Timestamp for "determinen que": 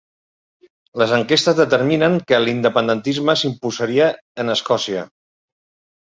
1.59-2.39